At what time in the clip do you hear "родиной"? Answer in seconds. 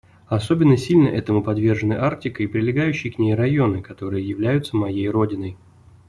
5.07-5.57